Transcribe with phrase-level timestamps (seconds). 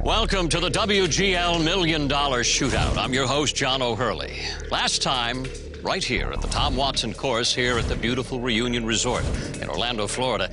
[0.00, 2.96] Welcome to the WGL Million Dollar Shootout.
[2.96, 4.40] I'm your host, John O'Hurley.
[4.68, 5.46] Last time,
[5.82, 9.22] right here at the Tom Watson course here at the beautiful Reunion Resort
[9.60, 10.50] in Orlando, Florida,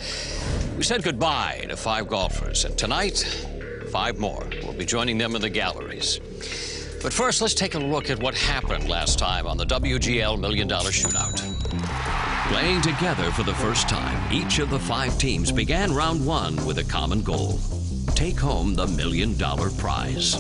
[0.78, 2.66] we said goodbye to five golfers.
[2.66, 3.18] And tonight,
[3.92, 6.20] five more will be joining them in the galleries.
[7.02, 10.68] But first, let's take a look at what happened last time on the WGL Million
[10.68, 11.40] Dollar Shootout.
[12.52, 16.78] Playing together for the first time, each of the five teams began round one with
[16.78, 17.58] a common goal
[18.20, 20.36] take home the million dollar prize.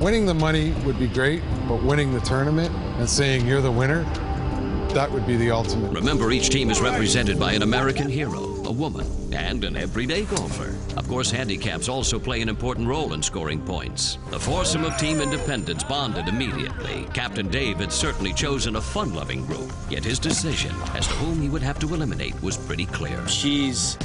[0.00, 4.02] Winning the money would be great, but winning the tournament and saying you're the winner,
[4.94, 5.92] that would be the ultimate.
[5.92, 10.74] Remember, each team is represented by an American hero, a woman, and an everyday golfer.
[10.96, 14.16] Of course, handicaps also play an important role in scoring points.
[14.30, 17.06] The foursome of Team Independence bonded immediately.
[17.12, 21.50] Captain Dave had certainly chosen a fun-loving group, yet his decision as to whom he
[21.50, 23.28] would have to eliminate was pretty clear.
[23.28, 23.98] She's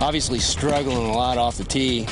[0.00, 2.06] obviously struggling a lot off the tee.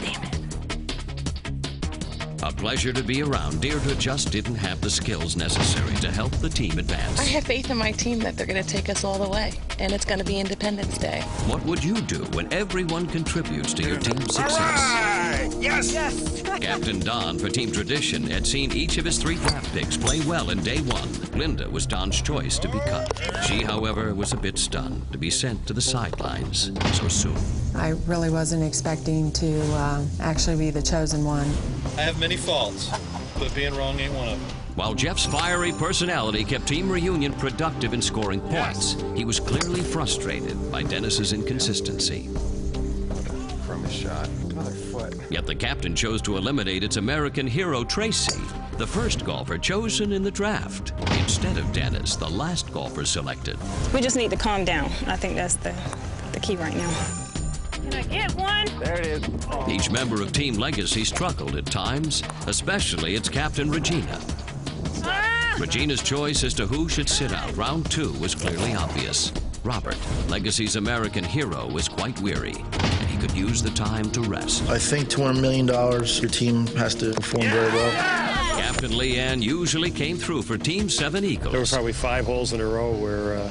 [2.44, 3.62] A pleasure to be around.
[3.62, 7.18] Deirdre just didn't have the skills necessary to help the team advance.
[7.18, 9.54] I have faith in my team that they're going to take us all the way,
[9.78, 11.22] and it's going to be Independence Day.
[11.46, 14.58] What would you do when everyone contributes to your team's success?
[14.58, 15.50] Right.
[15.58, 15.90] Yes!
[15.90, 16.42] Yes!
[16.60, 20.50] Captain Don for Team Tradition had seen each of his three draft picks play well
[20.50, 21.08] in day one.
[21.38, 23.10] Linda was Don's choice to be cut.
[23.46, 27.36] She, however, was a bit stunned to be sent to the sidelines so soon.
[27.74, 31.50] I really wasn't expecting to uh, actually be the chosen one.
[31.96, 32.90] I have many faults,
[33.38, 34.56] but being wrong ain't one of them.
[34.74, 40.70] While Jeff's fiery personality kept Team Reunion productive in scoring points, he was clearly frustrated
[40.72, 42.28] by Dennis's inconsistency.
[43.64, 44.28] From his shot.
[44.50, 45.14] Another foot.
[45.30, 48.40] Yet the captain chose to eliminate its American hero, Tracy,
[48.78, 50.92] the first golfer chosen in the draft.
[51.20, 53.56] Instead of Dennis, the last golfer selected.
[53.92, 54.86] We just need to calm down.
[55.06, 55.74] I think that's the,
[56.32, 57.23] the key right now.
[57.84, 58.66] Can I get one?
[58.78, 59.22] There it is.
[59.68, 64.20] Each member of Team Legacy struggled at times, especially its captain, Regina.
[65.02, 65.56] Ah!
[65.60, 69.32] Regina's choice as to who should sit out round two was clearly obvious.
[69.62, 69.96] Robert,
[70.28, 74.68] Legacy's American hero, was quite weary, and he could use the time to rest.
[74.68, 77.92] I think $200 million, your team has to perform very well.
[78.60, 81.52] Captain Leanne usually came through for Team Seven Eagles.
[81.52, 83.50] There were probably five holes in a row where uh,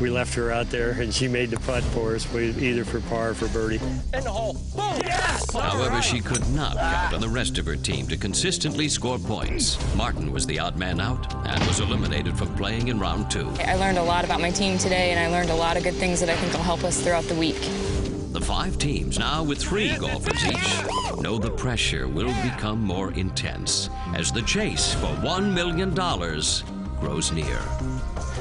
[0.00, 3.30] we left her out there and she made the putt for us, either for par
[3.30, 3.80] or for birdie.
[4.12, 4.54] In the hole.
[4.74, 5.00] Boom!
[5.04, 5.52] Yes!
[5.52, 9.78] However, she could not count on the rest of her team to consistently score points.
[9.94, 13.48] Martin was the odd man out and was eliminated from playing in round two.
[13.60, 15.94] I learned a lot about my team today, and I learned a lot of good
[15.94, 17.60] things that I think will help us throughout the week.
[18.32, 23.90] The five teams, now with three golfers each, know the pressure will become more intense
[24.16, 27.60] as the chase for $1 million grows near.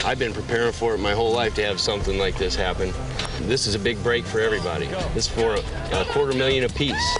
[0.06, 2.94] I've been preparing for it my whole life to have something like this happen.
[3.48, 4.88] This is a big break for everybody.
[5.14, 7.18] This is for a, a quarter million apiece.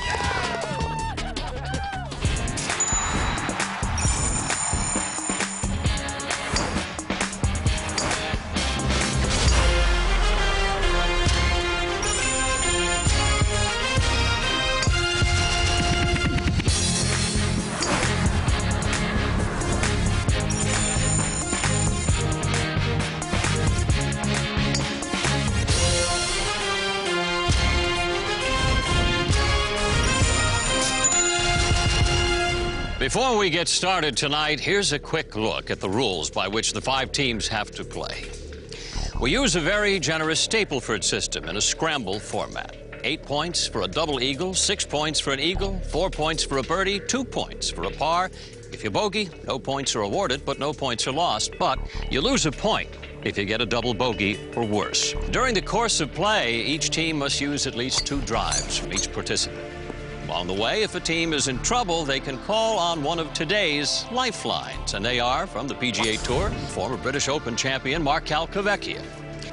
[33.64, 37.48] Get started tonight, here's a quick look at the rules by which the five teams
[37.48, 38.26] have to play.
[39.22, 42.76] We use a very generous Stableford system in a scramble format.
[43.06, 46.62] Eight points for a double eagle, six points for an eagle, four points for a
[46.64, 48.32] birdie, two points for a par.
[48.74, 51.58] If you bogey, no points are awarded, but no points are lost.
[51.58, 51.80] But
[52.12, 52.90] you lose a point
[53.24, 55.14] if you get a double bogey or worse.
[55.32, 59.10] During the course of play, each team must use at least two drives from each
[59.14, 59.73] participant.
[60.34, 63.32] Along the way, if a team is in trouble, they can call on one of
[63.34, 69.00] today's lifelines, and they are from the PGA Tour, former British Open champion Mark Calcavecchia,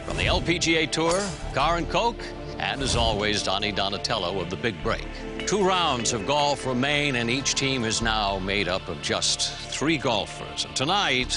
[0.06, 2.16] from the LPGA Tour, Karin Koch,
[2.58, 5.06] and as always, Donnie Donatello of the Big Break.
[5.46, 9.98] Two rounds of golf remain, and each team is now made up of just three
[9.98, 10.64] golfers.
[10.64, 11.34] And tonight,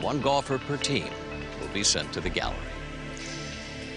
[0.00, 1.08] one golfer per team
[1.60, 2.71] will be sent to the gallery.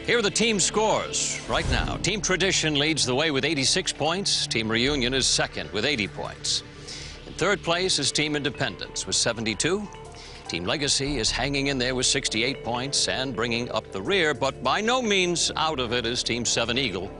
[0.06, 1.98] Here are the team scores right now.
[1.98, 4.46] Team Tradition leads the way with 86 points.
[4.46, 6.62] Team Reunion is second with 80 points.
[7.25, 9.88] In third place is Team Independence with 72.
[10.48, 14.62] Team Legacy is hanging in there with 68 points and bringing up the rear, but
[14.62, 17.12] by no means out of it is Team 7 Eagle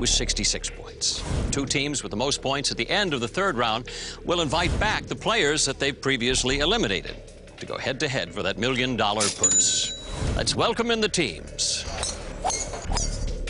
[0.00, 1.22] with 66 points.
[1.52, 3.88] Two teams with the most points at the end of the third round
[4.24, 7.14] will invite back the players that they've previously eliminated
[7.58, 10.00] to go head to head for that million dollar purse.
[10.34, 11.84] Let's welcome in the teams.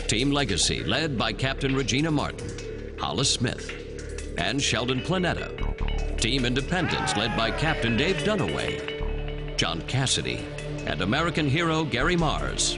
[0.07, 2.49] Team Legacy, led by Captain Regina Martin,
[2.99, 3.71] Hollis Smith,
[4.37, 6.19] and Sheldon Planetta.
[6.19, 10.45] Team Independence led by Captain Dave Dunaway, John Cassidy,
[10.85, 12.77] and American hero Gary Mars.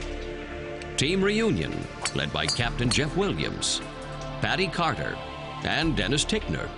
[0.96, 3.82] Team Reunion led by Captain Jeff Williams,
[4.40, 5.14] Patty Carter,
[5.64, 6.68] and Dennis Tickner.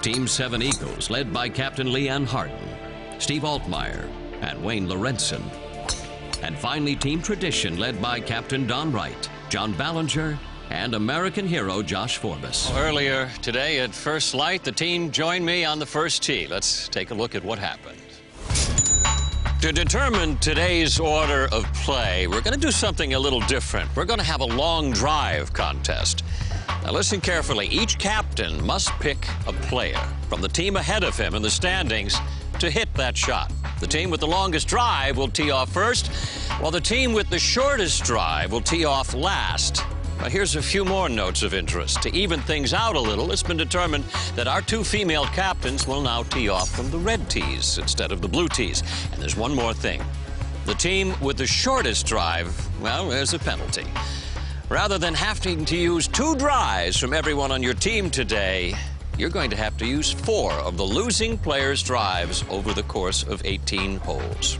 [0.00, 2.56] Team Seven Eagles led by Captain Leanne Harden,
[3.18, 4.08] Steve Altmeyer,
[4.40, 5.42] and Wayne Lorenzen.
[6.42, 10.38] And finally, Team Tradition led by Captain Don Wright, John Ballinger,
[10.70, 12.70] and American hero Josh Forbes.
[12.74, 16.46] Earlier today at First Light, the team joined me on the first tee.
[16.46, 18.00] Let's take a look at what happened.
[19.60, 23.94] To determine today's order of play, we're going to do something a little different.
[23.94, 26.24] We're going to have a long drive contest.
[26.82, 27.66] Now, listen carefully.
[27.66, 30.00] Each captain must pick a player
[30.30, 32.16] from the team ahead of him in the standings
[32.58, 33.52] to hit that shot.
[33.80, 36.08] The team with the longest drive will tee off first,
[36.60, 39.82] while the team with the shortest drive will tee off last.
[40.18, 42.02] Now, here's a few more notes of interest.
[42.02, 44.04] To even things out a little, it's been determined
[44.36, 48.20] that our two female captains will now tee off from the red tees instead of
[48.20, 48.82] the blue tees.
[49.12, 50.02] And there's one more thing.
[50.66, 53.86] The team with the shortest drive, well, there's a penalty.
[54.68, 58.74] Rather than having to use two drives from everyone on your team today,
[59.20, 63.22] you're going to have to use four of the losing players' drives over the course
[63.22, 64.56] of 18 holes.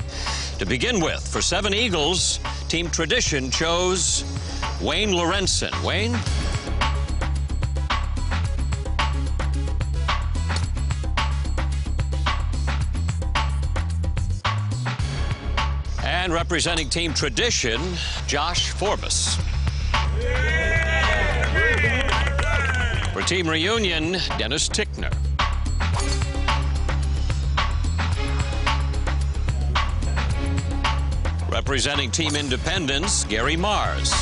[0.59, 4.23] To begin with, for Seven Eagles, Team Tradition chose
[4.83, 5.73] Wayne Lorenzen.
[5.83, 6.15] Wayne?
[16.05, 17.81] And representing Team Tradition,
[18.27, 19.39] Josh Forbes.
[23.13, 25.13] For Team Reunion, Dennis Tickner.
[31.51, 34.13] Representing Team Independence, Gary Mars.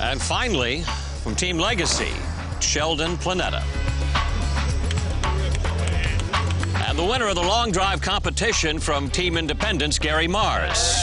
[0.00, 0.82] And finally,
[1.22, 2.12] from Team Legacy,
[2.60, 3.83] Sheldon Planetta.
[7.04, 10.96] The winner of the long drive competition from Team Independence, Gary Mars.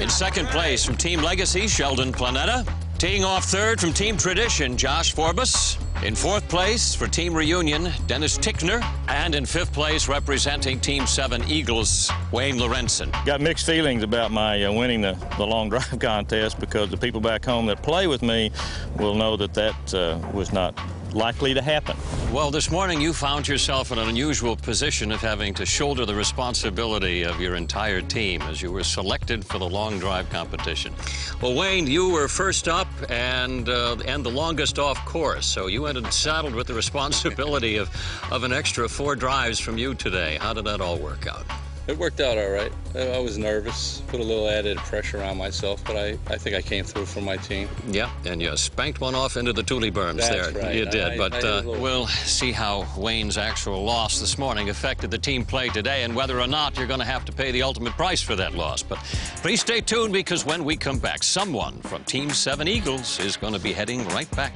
[0.00, 2.64] In second place from Team Legacy, Sheldon Planetta.
[2.98, 5.76] Teeing off third from Team Tradition, Josh Forbes.
[6.04, 8.80] In fourth place for Team Reunion, Dennis Tickner.
[9.08, 13.10] And in fifth place, representing Team 7 Eagles, Wayne Lorenzen.
[13.26, 17.20] Got mixed feelings about my uh, winning the, the long drive contest because the people
[17.20, 18.52] back home that play with me
[18.98, 20.78] will know that that uh, was not
[21.14, 21.96] likely to happen.
[22.32, 26.14] Well, this morning you found yourself in an unusual position of having to shoulder the
[26.14, 30.92] responsibility of your entire team as you were selected for the long drive competition.
[31.40, 35.86] Well, Wayne, you were first up and uh, and the longest off course, so you
[35.86, 37.88] ended saddled with the responsibility of,
[38.30, 40.38] of an extra four drives from you today.
[40.40, 41.46] How did that all work out?
[41.86, 42.72] It worked out all right.
[42.96, 46.62] I was nervous, put a little added pressure on myself, but I, I think I
[46.62, 47.68] came through for my team.
[47.88, 50.62] Yeah, and you spanked one off into the Thule berms That's there.
[50.64, 50.74] right.
[50.74, 54.18] You did, I- but I did a uh, little- we'll see how Wayne's actual loss
[54.18, 57.26] this morning affected the team play today and whether or not you're going to have
[57.26, 58.82] to pay the ultimate price for that loss.
[58.82, 58.98] But
[59.42, 63.52] please stay tuned because when we come back, someone from Team 7 Eagles is going
[63.52, 64.54] to be heading right back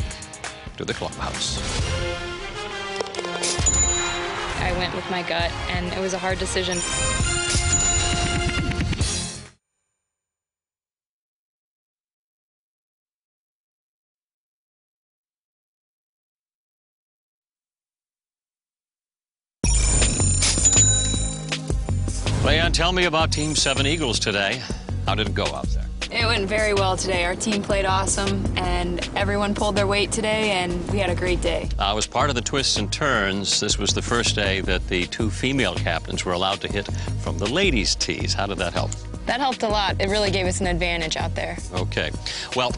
[0.79, 1.59] to the clubhouse.
[4.61, 6.79] I went with my gut, and it was a hard decision.
[22.79, 24.63] Tell me about Team 7 Eagles today.
[25.05, 25.85] How did it go out there?
[26.13, 27.25] It went very well today.
[27.25, 31.43] Our team played awesome, and everyone pulled their weight today, and we had a great
[31.43, 31.69] day.
[31.77, 35.07] Uh, as part of the twists and turns, this was the first day that the
[35.07, 36.87] two female captains were allowed to hit
[37.21, 38.33] from the ladies' tees.
[38.33, 38.93] How did that help?
[39.27, 40.01] That helped a lot.
[40.01, 41.59] It really gave us an advantage out there.
[41.75, 42.13] Okay.
[42.55, 42.71] Well,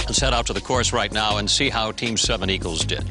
[0.00, 3.10] let's head out to the course right now and see how Team 7 Eagles did.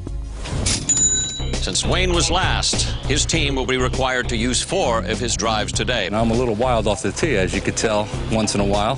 [1.61, 5.71] Since Wayne was last, his team will be required to use four of his drives
[5.71, 6.09] today.
[6.09, 8.65] Now, I'm a little wild off the tee, as you could tell, once in a
[8.65, 8.95] while.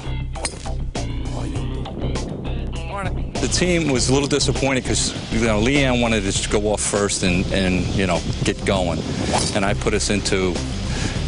[3.41, 6.79] The team was a little disappointed because you know, Leanne wanted us to go off
[6.79, 8.99] first and, and you know get going,
[9.55, 10.53] and I put us into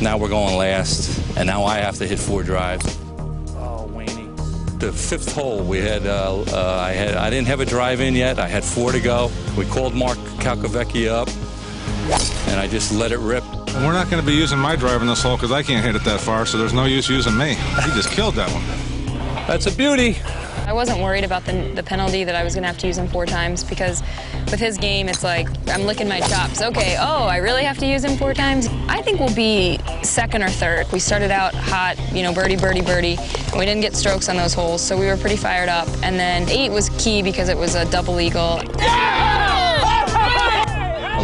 [0.02, 3.05] now we're going last, and now I have to hit four drives.
[4.76, 4.80] Wayne.
[4.80, 8.16] The fifth hole, we had, uh, uh, I had, I didn't have a drive in
[8.16, 8.40] yet.
[8.40, 9.32] I had four to go.
[9.58, 11.30] We called Mark Calcavecchia up,
[12.48, 13.44] and I just let it rip.
[13.76, 15.96] We're not going to be using my drive in this hole because I can't hit
[15.96, 17.56] it that far, so there's no use using me.
[17.56, 18.64] He just killed that one.
[19.48, 20.18] That's a beauty.
[20.68, 22.98] I wasn't worried about the, the penalty that I was going to have to use
[22.98, 24.02] him four times because
[24.50, 26.62] with his game, it's like I'm licking my chops.
[26.62, 28.68] Okay, oh, I really have to use him four times?
[28.88, 30.92] I think we'll be second or third.
[30.92, 34.38] We started out hot, you know, birdie, birdie, birdie, and we didn't get strokes on
[34.38, 35.88] those holes, so we were pretty fired up.
[36.02, 38.60] And then eight was key because it was a double eagle.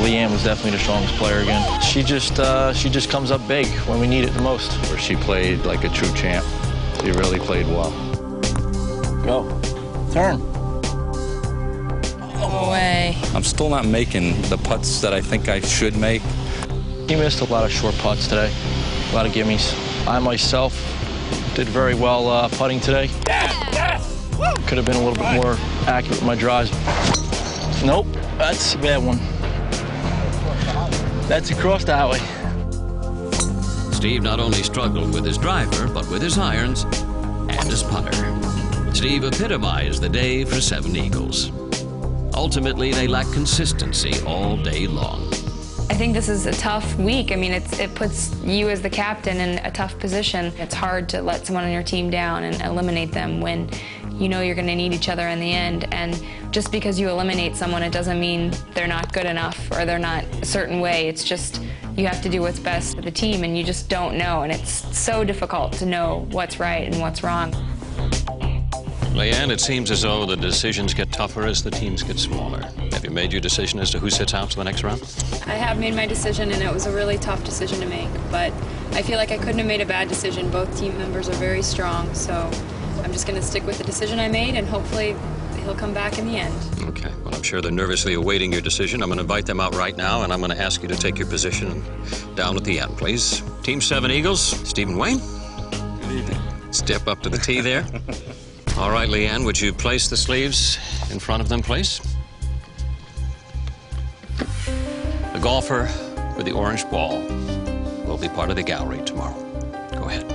[0.01, 1.81] Leanne was definitely the strongest player again.
[1.81, 4.71] She just uh, she just comes up big when we need it the most.
[4.89, 6.45] Where she played like a true champ.
[7.01, 8.10] She really played well.
[9.23, 9.47] Go.
[10.11, 10.39] Turn.
[12.39, 13.15] No way.
[13.33, 16.21] I'm still not making the putts that I think I should make.
[17.07, 18.51] He missed a lot of short putts today,
[19.11, 19.75] a lot of gimmies.
[20.07, 20.73] I myself
[21.55, 23.07] did very well uh, putting today.
[24.67, 25.55] Could have been a little bit more
[25.87, 26.71] accurate with my drives.
[27.83, 29.19] Nope, that's a bad one.
[31.27, 32.19] That's across the highway.
[33.93, 38.11] Steve not only struggled with his driver, but with his irons and his putter.
[39.01, 41.51] Steve epitomized the day for Seven Eagles.
[42.35, 45.27] Ultimately, they lack consistency all day long.
[45.89, 47.31] I think this is a tough week.
[47.31, 50.53] I mean, it puts you as the captain in a tough position.
[50.59, 53.71] It's hard to let someone on your team down and eliminate them when
[54.11, 55.91] you know you're going to need each other in the end.
[55.91, 59.97] And just because you eliminate someone, it doesn't mean they're not good enough or they're
[59.97, 61.07] not a certain way.
[61.07, 61.63] It's just
[61.97, 64.43] you have to do what's best for the team, and you just don't know.
[64.43, 67.51] And it's so difficult to know what's right and what's wrong.
[69.13, 72.61] Leanne, it seems as though the decisions get tougher as the teams get smaller.
[72.93, 75.01] Have you made your decision as to who sits out for the next round?
[75.45, 78.09] I have made my decision, and it was a really tough decision to make.
[78.31, 78.53] But
[78.93, 80.49] I feel like I couldn't have made a bad decision.
[80.49, 82.49] Both team members are very strong, so
[83.03, 85.13] I'm just going to stick with the decision I made, and hopefully
[85.63, 86.55] he'll come back in the end.
[86.83, 87.11] Okay.
[87.25, 89.03] Well, I'm sure they're nervously awaiting your decision.
[89.03, 90.95] I'm going to invite them out right now, and I'm going to ask you to
[90.95, 91.83] take your position
[92.35, 93.43] down at the end, please.
[93.61, 95.19] Team Seven Eagles, Stephen Wayne.
[95.99, 96.41] Good evening.
[96.71, 97.85] Step up to the tee there.
[98.77, 100.77] All right, Leanne, would you place the sleeves
[101.11, 102.01] in front of them, please?
[105.33, 105.89] The golfer
[106.35, 107.21] with the orange ball
[108.05, 109.35] will be part of the gallery tomorrow.
[109.93, 110.31] Go ahead.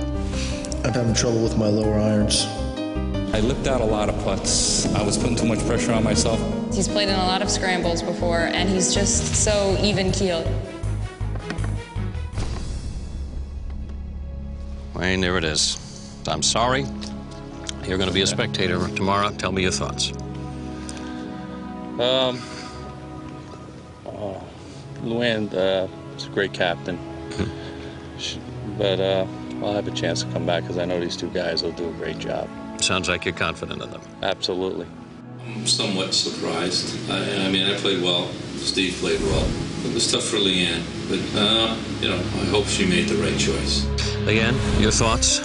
[0.85, 2.45] I'm having trouble with my lower irons.
[3.33, 4.85] I lipped out a lot of putts.
[4.95, 6.39] I was putting too much pressure on myself.
[6.73, 10.47] He's played in a lot of scrambles before, and he's just so even keeled.
[14.93, 15.77] Wayne, there it is.
[16.27, 16.85] I'm sorry.
[17.87, 19.29] You're going to be a spectator tomorrow.
[19.31, 20.11] Tell me your thoughts.
[21.99, 22.39] Um,
[24.05, 24.43] oh,
[25.03, 26.99] Luann uh, is a great captain.
[28.17, 28.39] She-
[28.77, 29.25] but uh,
[29.63, 31.89] I'll have a chance to come back because I know these two guys will do
[31.89, 32.47] a great job.
[32.79, 34.01] Sounds like you're confident in them.
[34.21, 34.85] Absolutely.
[35.43, 37.09] I'm somewhat surprised.
[37.09, 38.27] I, I mean, I played well.
[38.57, 39.47] Steve played well.
[39.85, 43.37] It was tough for Leanne, but uh, you know, I hope she made the right
[43.39, 43.85] choice.
[44.25, 45.39] Leanne, your thoughts?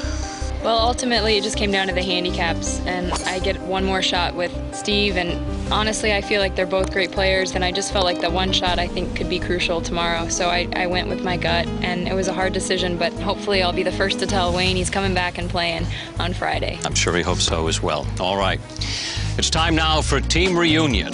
[0.62, 4.36] Well, ultimately, it just came down to the handicaps, and I get one more shot
[4.36, 5.16] with Steve.
[5.16, 8.30] And honestly, I feel like they're both great players, and I just felt like that
[8.30, 10.28] one shot I think could be crucial tomorrow.
[10.28, 13.60] So I, I went with my gut, and it was a hard decision, but hopefully,
[13.60, 15.84] I'll be the first to tell Wayne he's coming back and playing
[16.20, 16.78] on Friday.
[16.84, 18.06] I'm sure he hopes so as well.
[18.20, 18.60] All right.
[19.38, 21.12] It's time now for team reunion.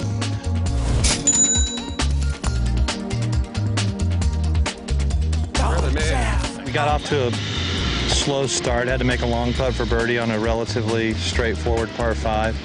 [6.63, 7.58] We got off to a
[8.09, 8.87] slow start.
[8.87, 12.57] Had to make a long putt for birdie on a relatively straightforward par five.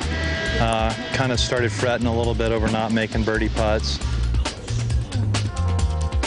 [0.61, 3.99] Uh, kind of started fretting a little bit over not making birdie putts.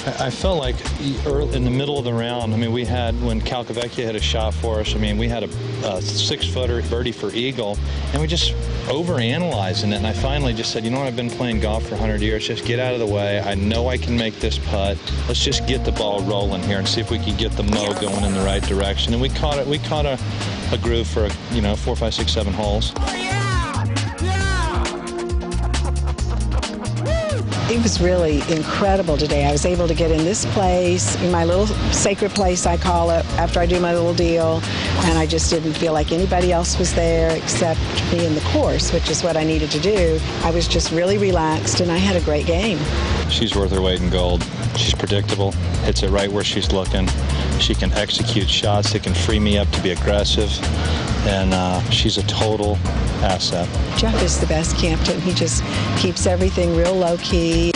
[0.08, 4.06] I felt like in the middle of the round, I mean, we had, when Calcavecchia
[4.06, 5.50] had a shot for us, I mean, we had a,
[5.86, 7.78] a six-footer birdie for eagle,
[8.14, 8.54] and we just
[8.88, 9.98] overanalyzing it.
[9.98, 12.48] And I finally just said, you know what, I've been playing golf for 100 years.
[12.48, 13.42] Just get out of the way.
[13.42, 14.98] I know I can make this putt.
[15.28, 17.94] Let's just get the ball rolling here and see if we can get the mo
[18.00, 19.12] going in the right direction.
[19.12, 19.68] And we caught it.
[19.68, 20.18] We caught a,
[20.72, 22.94] a groove for, you know, four, five, six, seven holes.
[22.96, 23.47] Oh,
[27.70, 29.46] It was really incredible today.
[29.46, 33.12] I was able to get in this place, in my little sacred place, I call
[33.12, 34.62] it, after I do my little deal.
[35.04, 37.82] And I just didn't feel like anybody else was there except
[38.14, 40.18] me in the course, which is what I needed to do.
[40.44, 42.80] I was just really relaxed and I had a great game.
[43.30, 44.46] She's worth her weight in gold.
[44.78, 45.52] She's predictable,
[45.84, 47.08] hits it right where she's looking.
[47.60, 50.50] She can execute shots that can free me up to be aggressive,
[51.28, 52.78] and uh, she's a total
[53.22, 53.68] asset.
[53.98, 55.20] Jeff is the best captain.
[55.20, 55.62] He just
[55.98, 57.74] keeps everything real low key.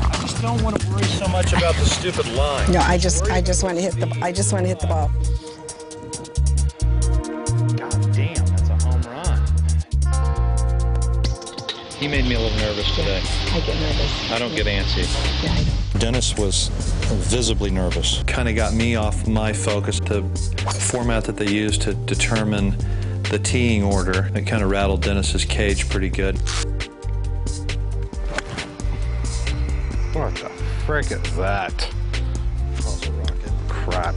[0.00, 2.72] I just don't want to worry so much about the stupid line.
[2.72, 4.88] No, I just I just want to hit the I just want to hit the
[4.88, 5.08] ball.
[7.76, 9.40] God damn, that's a home run.
[11.94, 13.22] He made me a little nervous today.
[13.52, 14.32] I get nervous.
[14.32, 15.06] I don't get antsy.
[15.44, 16.00] Yeah, I know.
[16.00, 16.70] Dennis was
[17.06, 18.22] visibly nervous.
[18.26, 20.00] Kind of got me off my focus.
[20.00, 20.22] The
[20.90, 22.76] format that they used to determine
[23.30, 26.36] the teeing order, it kind of rattled Dennis's cage pretty good.
[30.12, 30.50] What the
[30.84, 31.88] frick is that?
[33.68, 34.14] Crap.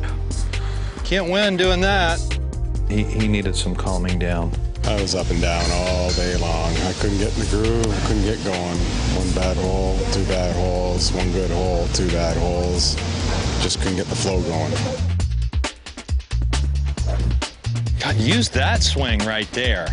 [1.03, 2.19] Can't win doing that.
[2.89, 4.51] He, he needed some calming down.
[4.87, 6.71] I was up and down all day long.
[6.71, 8.77] I couldn't get in the groove, couldn't get going.
[9.17, 12.93] One bad hole, two bad holes, one good hole, two bad holes.
[13.63, 14.71] Just couldn't get the flow going.
[17.99, 19.87] God, use that swing right there.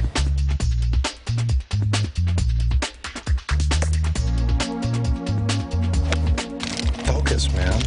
[7.06, 7.80] Focus, man.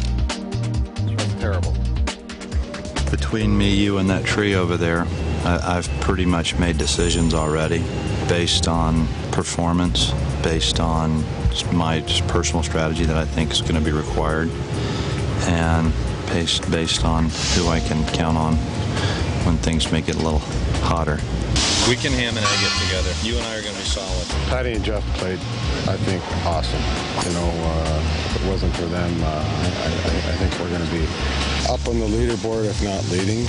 [1.16, 1.76] That's terrible.
[3.12, 5.06] Between me, you, and that tree over there,
[5.46, 7.78] I, I've pretty much made decisions already
[8.28, 10.10] based on performance,
[10.42, 11.24] based on
[11.72, 14.50] my just personal strategy that I think is going to be required,
[15.46, 15.92] and
[16.26, 18.56] based, based on who I can count on
[19.46, 20.40] when things make it a little
[20.82, 21.20] hotter.
[21.88, 23.14] We can ham and egg it together.
[23.22, 24.26] You and I are going to be solid.
[24.48, 25.38] Patty and Jeff played,
[25.86, 26.82] I think, awesome.
[27.24, 28.02] You know, uh,
[28.34, 31.06] if it wasn't for them, uh, I, I, I think we're going to be
[31.70, 33.48] up on the leaderboard, if not leading.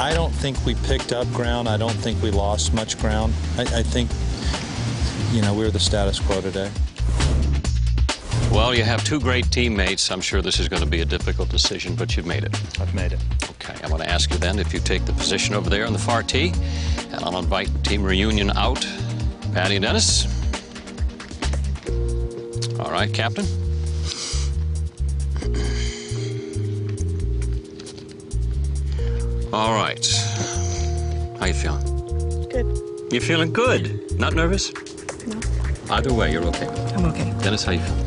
[0.00, 1.68] I don't think we picked up ground.
[1.68, 3.34] I don't think we lost much ground.
[3.58, 4.10] I, I think,
[5.30, 6.70] you know, we're the status quo today.
[8.50, 10.10] Well, you have two great teammates.
[10.10, 12.80] I'm sure this is going to be a difficult decision, but you've made it.
[12.80, 13.20] I've made it.
[13.50, 15.92] Okay, I'm going to ask you then if you take the position over there on
[15.92, 16.54] the far tee,
[17.12, 18.80] and I'll invite Team Reunion out.
[19.52, 20.24] Patty and Dennis.
[22.80, 23.59] All right, Captain.
[29.52, 30.06] All right.
[31.38, 32.48] How you feeling?
[32.48, 33.12] Good.
[33.12, 34.16] You feeling good?
[34.18, 34.72] Not nervous?
[35.26, 35.40] No.
[35.90, 36.68] Either way, you're okay.
[36.94, 37.34] I'm okay.
[37.42, 38.06] Dennis, how you feeling?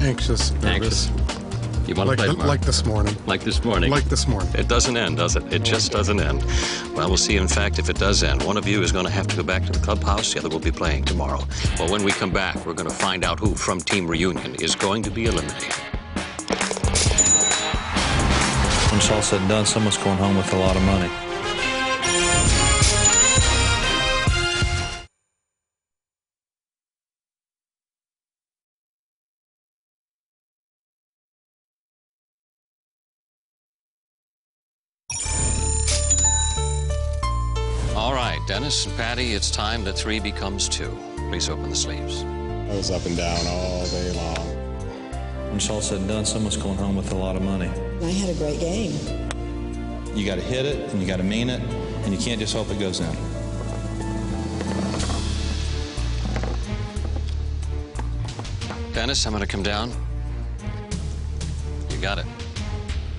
[0.00, 1.08] Anxious, nervous.
[1.08, 1.88] Anxious.
[1.88, 2.48] You want Like, to play th- tomorrow?
[2.48, 3.16] like this morning.
[3.26, 3.90] Like this morning.
[3.90, 4.48] Like this morning.
[4.54, 5.52] It doesn't end, does it?
[5.52, 6.44] It just doesn't end.
[6.94, 7.36] Well, we'll see.
[7.36, 9.42] In fact, if it does end, one of you is going to have to go
[9.42, 10.32] back to the clubhouse.
[10.32, 11.42] The other will be playing tomorrow.
[11.80, 14.76] Well, when we come back, we're going to find out who from Team Reunion is
[14.76, 15.74] going to be eliminated.
[18.90, 21.08] When it's all said and done, someone's going home with a lot of money.
[37.94, 40.98] All right, Dennis and Patty, it's time that three becomes two.
[41.28, 42.24] Please open the sleeves.
[42.24, 44.49] I was up and down all day long.
[45.50, 47.66] When it's all said and done, someone's going home with a lot of money.
[47.66, 48.92] I had a great game.
[50.14, 51.60] You got to hit it, and you got to mean it,
[52.04, 53.12] and you can't just hope it goes in.
[58.94, 59.90] Dennis, I'm going to come down.
[61.90, 62.26] You got it.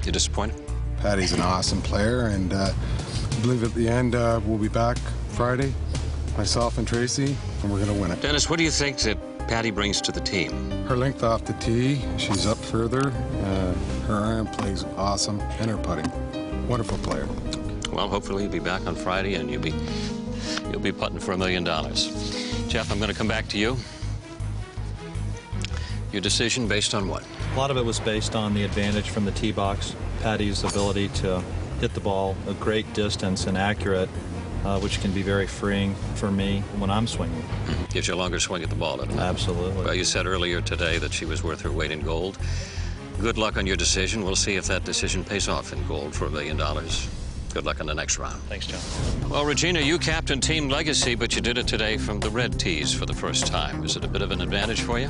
[0.06, 0.56] You disappointed?
[1.00, 4.98] Patty's an awesome player, and uh, I believe at the end uh, we'll be back
[5.32, 5.74] Friday,
[6.38, 8.22] myself and Tracy, and we're going to win it.
[8.22, 9.18] Dennis, what do you think that
[9.48, 10.72] Patty brings to the team?
[10.86, 13.08] Her length off the tee, she's up further.
[13.10, 13.74] Uh,
[14.08, 16.10] her iron plays awesome, and her putting.
[16.68, 17.28] Wonderful player.
[17.92, 19.74] Well, hopefully you'll be back on Friday and you'll be
[20.72, 22.08] you'll be putting for a million dollars.
[22.68, 23.78] Jeff, I'm going to come back to you.
[26.12, 27.24] Your decision based on what?
[27.54, 31.10] A lot of it was based on the advantage from the tee box, Patty's ability
[31.10, 31.44] to
[31.80, 34.10] hit the ball a great distance and accurate,
[34.66, 37.44] uh, which can be very freeing for me when I'm swinging.
[37.90, 39.20] Gives you a longer swing at the ball, doesn't it?
[39.20, 39.84] Absolutely.
[39.84, 42.38] Well, you said earlier today that she was worth her weight in gold.
[43.20, 44.24] Good luck on your decision.
[44.24, 47.08] We'll see if that decision pays off in gold for a million dollars.
[47.54, 48.42] Good luck in the next round.
[48.44, 49.30] Thanks, John.
[49.30, 52.94] Well, Regina, you captained Team Legacy, but you did it today from the red tees
[52.94, 53.84] for the first time.
[53.84, 55.10] Is it a bit of an advantage for you?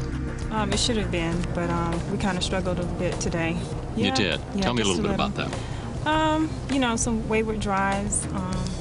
[0.49, 3.55] Um, it should have been, but um, we kind of struggled a bit today.
[3.95, 4.41] You did.
[4.55, 6.07] yeah, Tell me a just little bit about that.
[6.07, 8.80] Um, you know, some wayward drives, um, and then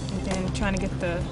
[0.55, 1.23] trying to get the,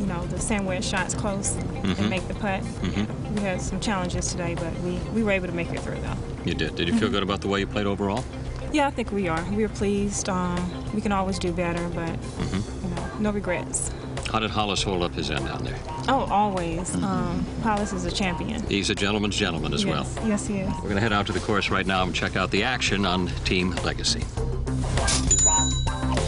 [0.00, 1.98] you know, the sand wedge shots close Mhm.
[1.98, 2.62] and make the putt.
[2.82, 3.34] Mhm.
[3.34, 6.16] We had some challenges today, but we, we were able to make it through though.
[6.44, 6.76] You did.
[6.76, 8.24] Did you feel good about the way you played overall?
[8.72, 9.42] Yeah, I think we are.
[9.52, 10.28] We are pleased.
[10.28, 12.62] Um, we can always do better, but Mhm.
[12.82, 13.90] you know, no regrets.
[14.32, 15.78] How did Hollis hold up his end down there?
[16.08, 16.94] Oh, always.
[16.96, 18.62] Um, Hollis is a champion.
[18.68, 20.04] He's a gentleman's gentleman as well.
[20.16, 20.26] yes.
[20.26, 20.68] Yes, he is.
[20.76, 23.06] We're going to head out to the course right now and check out the action
[23.06, 24.24] on Team Legacy.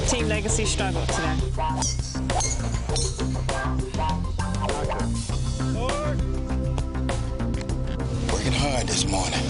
[0.09, 1.37] Team Legacy struggled today.
[8.79, 9.41] Working this morning.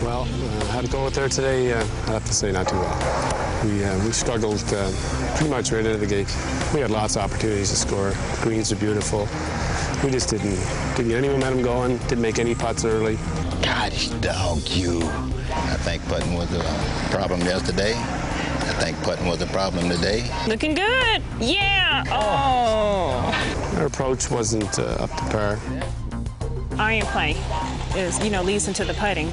[0.00, 2.76] Well, uh, how to go out there today, uh, I have to say not too
[2.76, 3.64] well.
[3.64, 4.92] We, uh, we struggled uh,
[5.34, 6.32] pretty much right out of the gate.
[6.72, 8.12] We had lots of opportunities to score.
[8.42, 9.28] Greens are beautiful.
[10.04, 10.56] We just didn't,
[10.94, 13.16] didn't get any momentum going, didn't make any putts early.
[13.62, 15.00] God dog you.
[15.02, 16.62] I think putting was a
[17.10, 17.94] problem yesterday.
[17.96, 20.30] I think putting was a problem today.
[20.46, 21.22] Looking good.
[21.40, 22.04] Yeah.
[22.08, 23.78] Oh.
[23.78, 25.58] Our approach wasn't uh, up to par.
[26.78, 27.36] Iron play
[27.96, 29.28] is, you know, leads into the putting.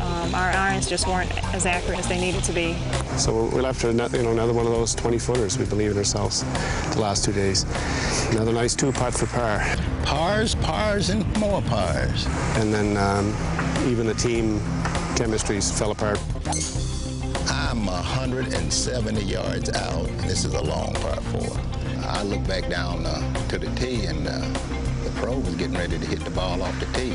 [0.00, 2.76] Um, our irons just weren't as accurate as they needed to be.
[3.16, 5.58] So we left you know, another one of those 20 footers.
[5.58, 6.42] We believe in ourselves
[6.94, 7.64] the last two days.
[8.30, 9.64] Another nice two putt for par.
[10.04, 12.26] Pars, pars, and more pars.
[12.56, 13.28] And then um,
[13.86, 14.58] even the team
[15.14, 16.18] chemistries fell apart.
[17.48, 21.56] I'm 170 yards out, and this is a long par four.
[22.04, 24.91] I look back down uh, to the tee, and uh, the
[25.22, 27.12] pro was getting ready to hit the ball off the tee.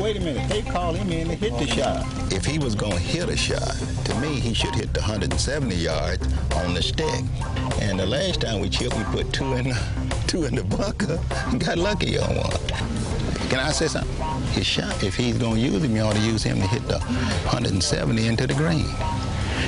[0.00, 2.06] Wait a minute, they called him in to hit the shot.
[2.32, 5.74] If he was going to hit a shot, to me, he should hit the 170
[5.74, 7.24] yards on the stick.
[7.80, 9.74] And the last time we chipped, we put two in,
[10.28, 13.48] two in the bunker and got lucky on one.
[13.48, 14.14] Can I say something?
[14.52, 16.86] His shot, if he's going to use him, you ought to use him to hit
[16.86, 18.86] the 170 into the green.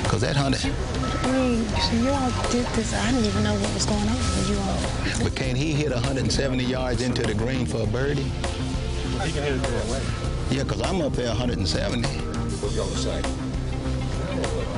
[0.03, 0.90] Because that 100...
[1.23, 2.93] I mean, so you all did this.
[2.93, 5.23] I didn't even know what was going on with you all.
[5.23, 8.23] But can't he hit 170 yards into the green for a birdie?
[8.23, 10.01] He can hit it to away.
[10.49, 12.07] Yeah, because I'm up there 170.
[12.07, 13.25] What you on the side?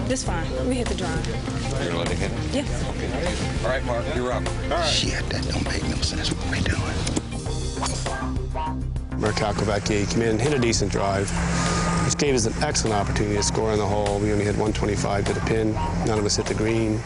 [0.10, 0.46] Just fine.
[0.68, 1.26] We hit the drive.
[1.28, 2.38] You're gonna let it hit it?
[2.54, 2.90] Yeah.
[2.90, 3.10] Okay.
[3.64, 4.46] All right, Mark, you're up.
[4.46, 4.86] All right.
[4.86, 6.82] Shit, that don't make no sense what we doing.
[9.20, 11.73] Mark Calcavecchia came in, hit a decent drive, which
[12.24, 14.18] gave us an excellent opportunity to score on the hole.
[14.18, 15.74] We only hit 125 to the pin.
[16.08, 17.02] None of us hit the green.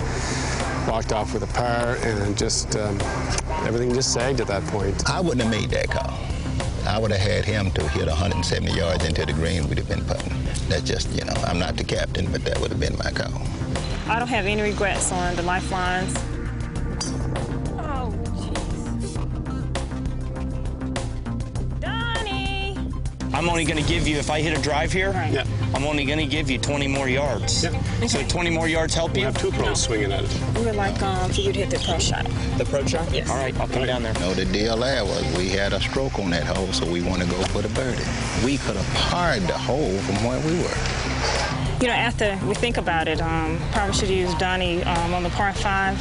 [0.87, 2.99] Walked off with a par, and just um,
[3.65, 5.09] everything just sagged at that point.
[5.09, 6.19] I wouldn't have made that call.
[6.85, 9.67] I would have had him to hit 170 yards into the green.
[9.67, 10.31] We'd have been putting.
[10.69, 13.41] That's just, you know, I'm not the captain, but that would have been my call.
[14.07, 16.15] I don't have any regrets on the lifelines.
[23.37, 25.45] I'm only going to give you, if I hit a drive here, Yeah.
[25.75, 27.67] I'm only going to give you 20 more yards.
[28.11, 29.13] So 20 more yards help you?
[29.13, 29.25] We you?
[29.27, 30.57] have two pros swinging at it.
[30.57, 32.25] We would like um, for you to hit the pro shot.
[32.57, 33.13] The pro shot?
[33.13, 33.29] Yes.
[33.29, 34.15] All right, I'll come down there.
[34.15, 37.21] No, the deal there was we had a stroke on that hole, so we want
[37.21, 38.01] to go for the birdie.
[38.43, 41.77] We could have parred the hole from where we were.
[41.79, 45.21] You know, after we think about it, um, probably should have used Donnie um, on
[45.21, 45.95] the par five,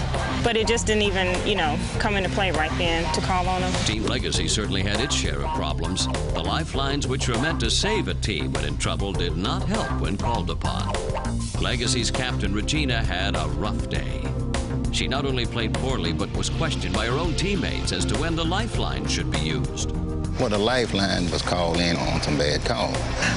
[0.46, 3.60] but it just didn't even, you know, come into play right then to call on
[3.60, 3.72] them.
[3.84, 6.06] Team Legacy certainly had its share of problems.
[6.34, 10.00] The lifelines, which were meant to save a team when in trouble, did not help
[10.00, 10.94] when called upon.
[11.60, 14.22] Legacy's captain, Regina, had a rough day.
[14.92, 18.36] She not only played poorly, but was questioned by her own teammates as to when
[18.36, 20.05] the lifeline should be used.
[20.38, 22.92] Well, the lifeline was called in on some bad call.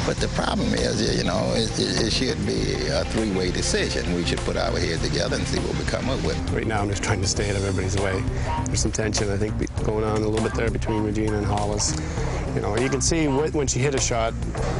[0.05, 4.13] But the problem is, you know, it, it, it should be a three-way decision.
[4.13, 6.37] We should put our heads together and see what we come up with.
[6.51, 8.21] Right now, I'm just trying to stay out of everybody's way.
[8.65, 9.53] There's some tension, I think,
[9.85, 11.95] going on a little bit there between Regina and Hollis.
[12.53, 14.33] You know, you can see when she hit a shot,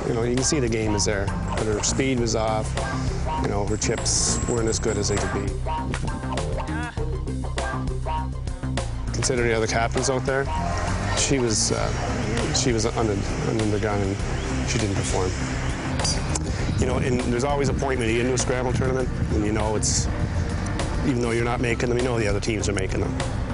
[0.06, 2.68] you know, you can see the game is there, but her speed was off.
[3.44, 5.54] You know, her chips weren't as good as they could be.
[9.14, 10.44] Considering the other captains out there,
[11.20, 13.14] she was uh, she was under,
[13.80, 14.16] gun and
[14.70, 15.30] she didn't perform.
[16.80, 19.46] You know, and there's always a point when you get into a scramble tournament and
[19.46, 20.08] you know it's
[21.06, 23.14] even though you're not making them, you know the other teams are making them.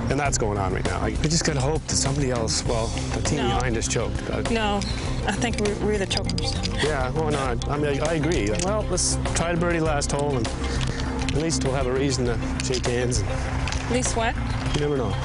[0.10, 1.02] And that's going on right now.
[1.02, 3.56] I, just gotta hope that somebody else, well, the team No.
[3.56, 4.52] behind us choked.
[4.52, 4.78] No,
[5.26, 6.54] I think we're, we're the chokers.
[6.84, 8.52] yeah, well, no, I, I mean, I, I agree.
[8.64, 12.38] Well, let's try to birdie last hole, and at least we'll have a reason to
[12.64, 13.20] shake hands.
[13.22, 14.36] And At least what?
[14.76, 15.16] you never know.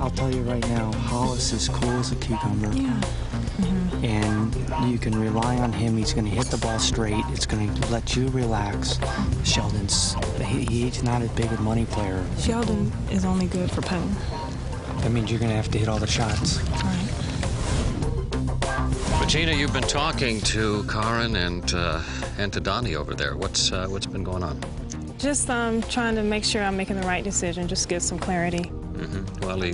[0.00, 2.72] I'll tell you right now, Hollis is cool as a cucumber.
[2.72, 3.00] Yeah.
[4.02, 4.54] And
[4.90, 5.96] you can rely on him.
[5.96, 7.24] He's going to hit the ball straight.
[7.28, 8.98] It's going to let you relax.
[9.44, 12.24] Sheldon's, he, he's not as big a money player.
[12.38, 14.14] Sheldon is only good for putting.
[15.02, 16.60] That means you're going to have to hit all the shots.
[16.62, 17.08] Right.
[19.20, 22.02] Regina, you've been talking to Karin and uh,
[22.38, 23.36] and to Donnie over there.
[23.36, 24.60] What's uh, what's been going on?
[25.18, 28.70] Just um, trying to make sure I'm making the right decision, just get some clarity.
[28.92, 29.72] Hmm Well, the,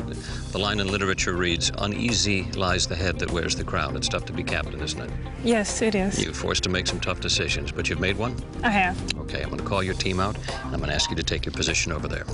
[0.53, 4.25] the line in literature reads, "Uneasy lies the head that wears the crown." It's tough
[4.27, 5.11] to be captain, isn't it?
[5.45, 6.23] Yes, it is.
[6.23, 8.37] You're forced to make some tough decisions, but you've made one.
[8.63, 8.97] I have.
[9.19, 11.23] Okay, I'm going to call your team out, and I'm going to ask you to
[11.23, 12.25] take your position over there.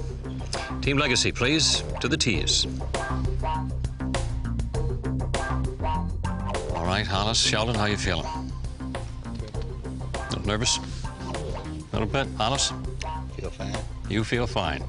[0.83, 2.67] Team Legacy, please, to the tees.
[6.75, 8.27] All right, Hollis, Sheldon, how you feeling?
[8.27, 10.79] A Little nervous?
[10.79, 12.73] A little bit, Hollis?
[13.37, 13.75] Feel fine.
[14.09, 14.83] You feel fine.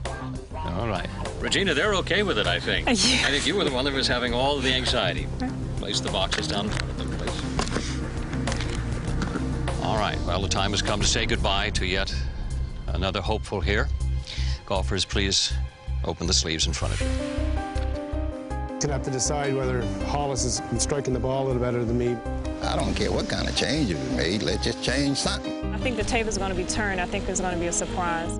[0.56, 1.08] All right.
[1.39, 2.88] Regina, they're okay with it, I think.
[2.88, 5.28] I think you were the one that was having all the anxiety.
[5.78, 6.69] Place the boxes down.
[6.69, 7.41] Put them in place.
[9.84, 10.19] All right.
[10.25, 12.13] Well, the time has come to say goodbye to yet
[12.88, 13.88] another hopeful here.
[14.65, 15.54] Golfers, please
[16.04, 17.08] open the sleeves in front of you.
[18.80, 22.15] Gonna have to decide whether Hollis is striking the ball a little better than me.
[22.62, 24.43] I don't care what kind of changes we made.
[24.43, 25.73] Let's just change something.
[25.73, 26.99] I think the table's going to be turned.
[26.99, 28.39] I think there's going to be a surprise.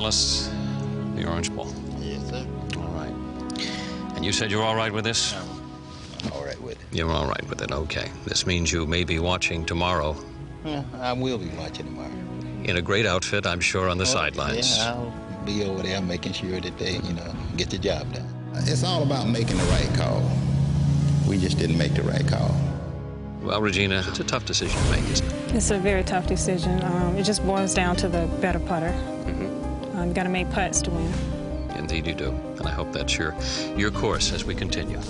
[0.00, 0.48] Hollis,
[1.14, 1.70] the orange ball.
[1.98, 2.46] Yes, sir.
[2.78, 3.12] All right.
[4.16, 5.34] And you said you're all right with this?
[5.34, 6.96] I'm All right with it.
[6.96, 8.10] You're all right with it, okay.
[8.24, 10.16] This means you may be watching tomorrow
[10.64, 12.08] Yeah, I will be watching tomorrow.
[12.64, 14.78] in a great outfit, I'm sure, on the sidelines.
[14.78, 18.26] Yeah, I'll be over there making sure that they, you know, get the job done.
[18.54, 20.22] It's all about making the right call.
[21.28, 22.50] We just didn't make the right call.
[23.42, 25.54] Well, Regina, it's a tough decision to make, isn't it?
[25.56, 26.82] It's a very tough decision.
[26.84, 28.92] Um, it just boils down to the better putter.
[28.92, 29.30] Mm-hmm.
[29.30, 29.39] Um,
[30.08, 31.12] you going to make putts to win.
[31.76, 32.30] Indeed you do.
[32.58, 33.34] And I hope that's your,
[33.76, 35.00] your course as we continue.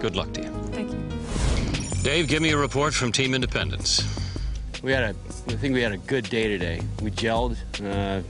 [0.00, 0.50] Good luck to you.
[0.72, 2.02] Thank you.
[2.02, 4.04] Dave, give me a report from Team Independence.
[4.82, 6.80] We had a, I think we had a good day today.
[7.02, 7.56] We gelled.
[7.82, 8.22] Uh,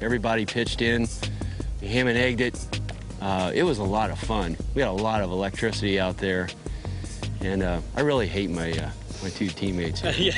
[0.00, 1.06] everybody pitched in.
[1.80, 2.82] We ham and egged it.
[3.20, 4.56] Uh, it was a lot of fun.
[4.74, 6.48] We had a lot of electricity out there,
[7.40, 8.90] and uh, I really hate my uh,
[9.22, 10.00] my two teammates.
[10.20, 10.32] here.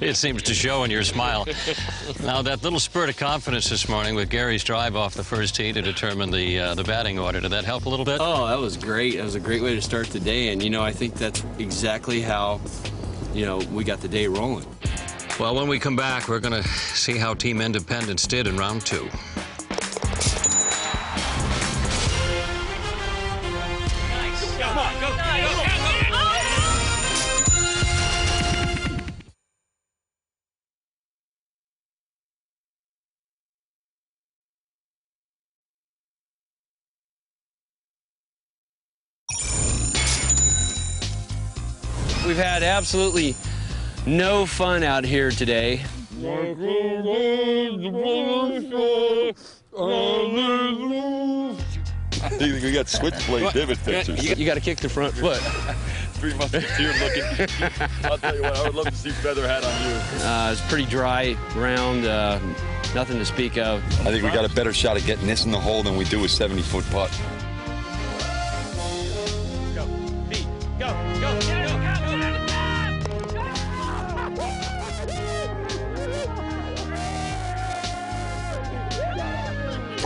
[0.00, 1.46] it seems to show in your smile.
[2.22, 5.72] Now, that little spurt of confidence this morning with Gary's drive off the first tee
[5.72, 8.18] to determine the uh, the batting order, did that help a little bit?
[8.20, 9.16] Oh, that was great.
[9.16, 11.44] That was a great way to start the day, and you know I think that's
[11.58, 12.60] exactly how,
[13.34, 14.66] you know, we got the day rolling.
[15.40, 18.84] Well, when we come back, we're going to see how Team Independence did in round
[18.84, 19.08] two.
[42.62, 43.34] Had absolutely
[44.06, 45.84] no fun out here today.
[52.40, 54.38] we got switchblade divot fixers.
[54.38, 55.38] You, got to kick the front foot.
[56.14, 57.24] Three musketeer looking.
[58.04, 60.24] I'll tell you what, I would love to see feather hat on you.
[60.24, 62.38] Uh, it's pretty dry ground, uh,
[62.94, 63.82] nothing to speak of.
[64.00, 66.04] I think we got a better shot at getting this in the hole than we
[66.04, 67.10] do a 70 foot putt.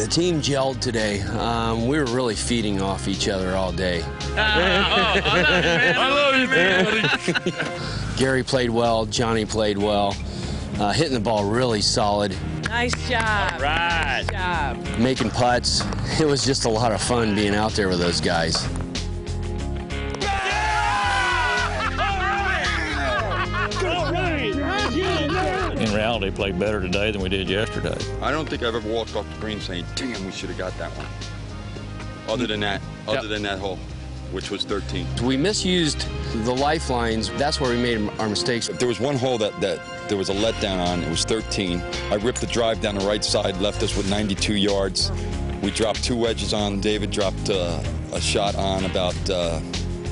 [0.07, 1.21] The team gelled today.
[1.23, 4.05] Um, we were really feeding off each other all day.
[4.37, 8.14] I love you, man.
[8.16, 9.07] Gary played well.
[9.07, 10.16] Johnny played well.
[10.79, 12.37] Uh, hitting the ball really solid.
[12.69, 13.61] Nice job.
[13.61, 14.23] right.
[14.25, 14.99] Nice job.
[15.01, 15.83] Making putts.
[16.21, 18.64] It was just a lot of fun being out there with those guys.
[26.27, 27.97] In reality, played better today than we did yesterday.
[28.21, 30.77] I don't think I've ever walked off the green saying, damn, we should have got
[30.79, 31.07] that one.
[32.29, 33.29] Other than that, other Yep.
[33.29, 33.79] than that hole,
[34.33, 35.07] which was 13.
[35.23, 36.07] We misused
[36.45, 37.31] the lifelines.
[37.39, 38.67] That's where we made our mistakes.
[38.69, 41.03] There was one hole that, that there was a letdown on.
[41.05, 41.81] It was 13.
[42.11, 45.12] I ripped the drive down the right side, left us with 92 yards.
[45.62, 46.81] We dropped two wedges on.
[46.81, 47.81] David dropped uh,
[48.12, 49.61] a shot on about uh,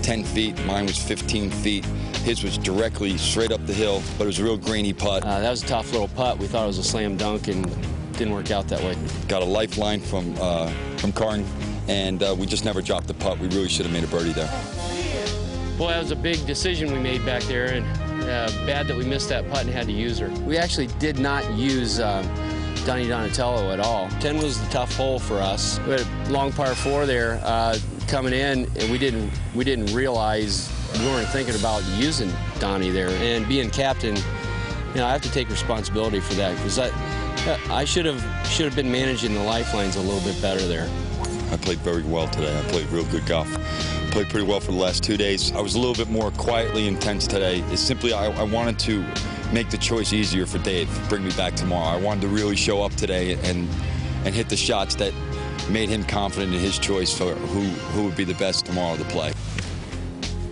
[0.04, 0.62] 10 feet.
[0.66, 1.84] Mine was 15 feet.
[2.24, 5.24] His was directly straight up the hill, but it was a real grainy putt.
[5.24, 6.36] Uh, that was a tough little putt.
[6.38, 7.64] We thought it was a slam dunk and
[8.12, 8.96] didn't work out that way.
[9.28, 11.46] Got a lifeline from uh, from Karin,
[11.88, 13.38] and uh, we just never dropped the putt.
[13.38, 14.50] We really should have made a birdie there.
[15.78, 17.84] Boy, that was a big decision we made back there, and
[18.24, 20.28] uh, bad that we missed that putt and had to use her.
[20.42, 22.24] We actually did not use um,
[22.84, 24.10] Donnie Donatello at all.
[24.20, 25.80] 10 was the tough hole for us.
[25.80, 29.94] We had a long par four there uh, coming in, and we didn't we didn't
[29.94, 33.10] realize we weren't thinking about using Donnie there.
[33.10, 36.90] And being captain, you know, I have to take responsibility for that because I,
[37.70, 40.88] I should have should have been managing the lifelines a little bit better there.
[41.50, 42.56] I played very well today.
[42.58, 43.48] I played real good golf.
[44.10, 45.52] Played pretty well for the last two days.
[45.52, 47.60] I was a little bit more quietly intense today.
[47.70, 49.04] It's simply I, I wanted to
[49.52, 50.88] make the choice easier for Dave.
[51.08, 51.96] Bring me back tomorrow.
[51.96, 53.68] I wanted to really show up today and
[54.24, 55.12] and hit the shots that
[55.68, 59.04] made him confident in his choice for who who would be the best tomorrow to
[59.04, 59.32] play.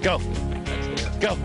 [0.03, 0.19] Go.
[1.21, 1.37] Go.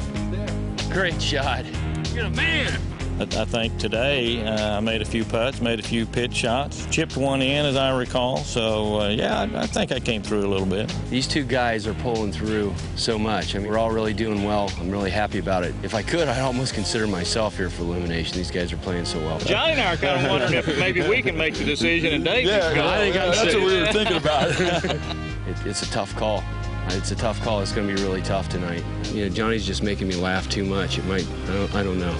[0.89, 1.65] Great shot.
[2.13, 2.96] You're a man.
[3.19, 6.85] I, I think today uh, I made a few putts, made a few pitch shots,
[6.87, 8.37] chipped one in as I recall.
[8.37, 10.93] So uh, yeah, I, I think I came through a little bit.
[11.09, 13.55] These two guys are pulling through so much.
[13.55, 14.71] I mean, we're all really doing well.
[14.79, 15.73] I'm really happy about it.
[15.83, 18.37] If I could, I'd almost consider myself here for elimination.
[18.37, 19.39] These guys are playing so well.
[19.39, 22.23] Johnny and I are kind of wondering if maybe we can make the decision and
[22.23, 22.87] Dave Yeah, can go.
[22.87, 24.97] I think I'm That's what we were thinking about.
[25.47, 26.43] It, it's a tough call.
[26.89, 27.61] It's a tough call.
[27.61, 28.83] It's going to be really tough tonight.
[29.13, 30.97] You know, Johnny's just making me laugh too much.
[30.97, 32.17] It might, I don't, I don't know.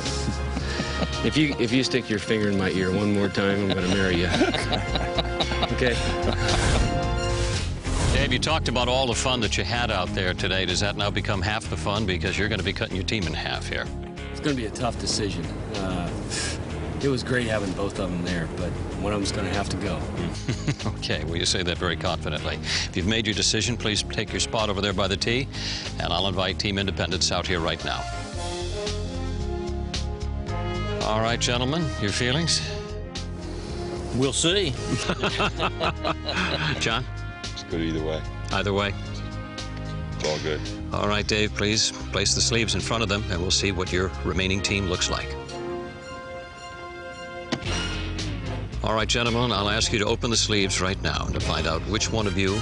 [1.24, 3.90] If you if you stick your finger in my ear one more time, I'm going
[3.90, 4.28] to marry you.
[5.74, 5.96] okay.
[8.14, 10.66] Dave, you talked about all the fun that you had out there today.
[10.66, 13.28] Does that now become half the fun because you're going to be cutting your team
[13.28, 13.86] in half here?
[14.32, 15.46] It's going to be a tough decision.
[15.76, 16.10] Uh,
[17.02, 18.70] it was great having both of them there, but
[19.02, 20.00] one of them's going to have to go.
[20.98, 22.56] okay, well, you say that very confidently.
[22.56, 25.48] If you've made your decision, please take your spot over there by the tee,
[26.00, 28.04] and I'll invite Team Independence out here right now.
[31.08, 32.62] All right, gentlemen, your feelings?
[34.15, 34.72] We'll see.
[36.82, 37.06] John?
[37.43, 38.22] It's good either way.
[38.52, 38.93] Either way.
[40.12, 40.60] It's all good.
[40.91, 43.93] All right, Dave, please place the sleeves in front of them, and we'll see what
[43.93, 45.34] your remaining team looks like.
[48.84, 51.82] All right, gentlemen, I'll ask you to open the sleeves right now to find out
[51.84, 52.56] which one of you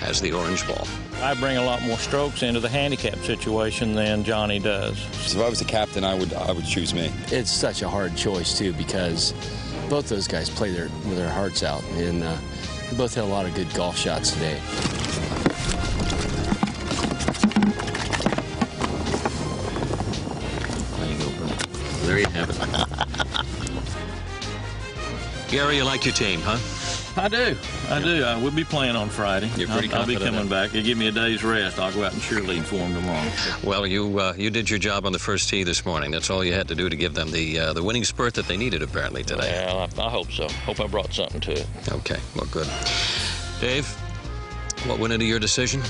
[0.00, 0.88] has the orange ball.
[1.22, 4.98] I bring a lot more strokes into the handicap situation than Johnny does.
[5.26, 7.12] So if I was the captain, I would I would choose me.
[7.26, 9.34] It's such a hard choice too because
[9.90, 12.36] both those guys play their with their hearts out, and uh,
[12.90, 14.58] they both had a lot of good golf shots today.
[20.96, 21.18] There you.
[22.06, 22.56] There you have it.
[25.50, 26.79] Gary, you like your team, huh?
[27.16, 27.56] I do.
[27.88, 28.24] I do.
[28.24, 29.50] I will be playing on Friday.
[29.56, 30.70] You're pretty I'll, I'll be coming in- back.
[30.70, 31.78] They give me a day's rest.
[31.78, 33.28] I'll go out and cheerlead for them tomorrow.
[33.64, 36.10] Well, you uh, you did your job on the first tee this morning.
[36.10, 38.46] That's all you had to do to give them the uh, the winning spurt that
[38.46, 39.64] they needed apparently today.
[39.66, 40.48] Well, I, I hope so.
[40.48, 41.66] Hope I brought something to it.
[41.90, 42.68] Okay, well, good.
[43.60, 43.86] Dave,
[44.86, 45.82] what went into your decision?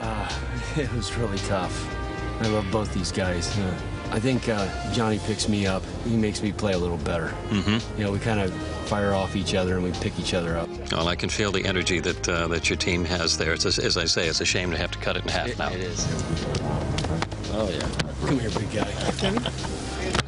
[0.00, 0.28] Uh,
[0.76, 1.94] it was really tough.
[2.42, 3.56] I love both these guys.
[3.58, 3.78] Uh,
[4.10, 5.82] I think uh, Johnny picks me up.
[6.04, 7.28] He makes me play a little better.
[7.50, 7.98] Mm-hmm.
[7.98, 8.52] You know, we kind of
[8.88, 10.68] fire off each other and we pick each other up.
[10.92, 13.52] Well, I can feel the energy that uh, that your team has there.
[13.52, 15.58] It's, as, as I say, it's a shame to have to cut it in half
[15.58, 15.70] now.
[15.70, 16.06] It is.
[17.52, 18.26] Oh yeah.
[18.26, 18.88] Come here, big guy.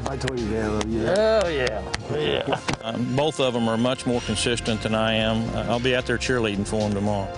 [0.09, 1.07] I told you, Dan, I love you.
[1.07, 1.93] Oh, yeah.
[2.12, 2.61] Yeah.
[2.83, 5.49] Um, both of them are much more consistent than I am.
[5.55, 7.33] Uh, I'll be out there cheerleading for them tomorrow.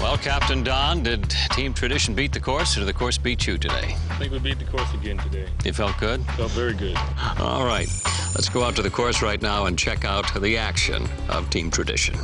[0.00, 3.58] Well, Captain Don, did Team Tradition beat the course, or did the course beat you
[3.58, 3.94] today?
[4.08, 5.46] I think we beat the course again today.
[5.62, 6.24] You felt good?
[6.36, 6.96] Felt very good.
[7.38, 7.86] All right.
[8.34, 11.70] Let's go out to the course right now and check out the action of Team
[11.70, 12.14] Tradition.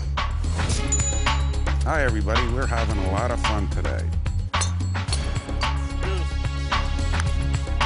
[1.85, 2.41] Hi, everybody.
[2.55, 4.03] We're having a lot of fun today.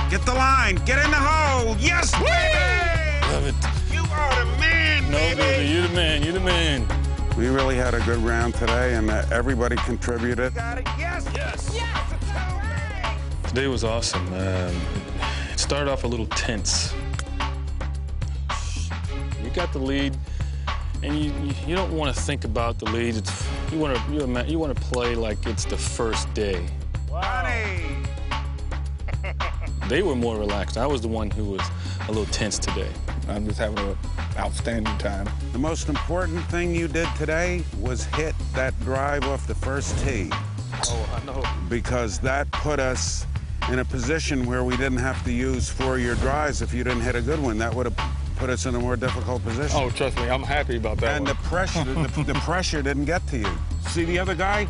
[0.08, 0.76] Get the line.
[0.86, 1.76] Get in the hole.
[1.80, 3.32] Yes, baby.
[3.32, 3.92] Love it.
[3.92, 5.36] You are the man, No, baby.
[5.36, 6.22] baby, you the man.
[6.22, 6.86] You're the man.
[7.36, 10.52] We really had a good round today, and uh, everybody contributed.
[10.54, 11.26] Yes.
[11.34, 11.78] Yes.
[13.48, 14.26] Today was awesome.
[14.34, 14.76] Um,
[15.52, 16.92] it started off a little tense.
[19.42, 20.16] You got the lead,
[21.02, 23.16] and you you, you don't want to think about the lead.
[23.16, 26.64] It's, you want to you, you want to play like it's the first day.
[29.88, 30.78] They were more relaxed.
[30.78, 31.62] I was the one who was
[32.06, 32.88] a little tense today.
[33.28, 33.96] I'm just having an
[34.40, 35.28] outstanding time.
[35.52, 40.30] The most important thing you did today was hit that drive off the first tee.
[40.86, 41.42] Oh, I know.
[41.68, 43.26] because that put us
[43.70, 47.14] in a position where we didn't have to use four-year drives if you didn't hit
[47.14, 47.58] a good one.
[47.58, 47.96] That would have
[48.36, 49.78] put us in a more difficult position.
[49.78, 51.16] Oh, trust me, I'm happy about that.
[51.16, 51.36] and one.
[51.36, 53.50] the pressure, the, the pressure didn't get to you.
[53.88, 54.66] See the other guy?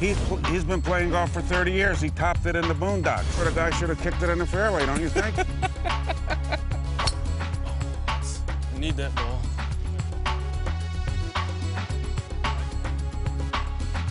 [0.00, 2.00] He's pl- he's been playing golf for 30 years.
[2.00, 3.38] He topped it in the boondocks.
[3.38, 5.36] But the guy should have kicked it in the fairway, don't you think?
[8.82, 9.40] I need that ball.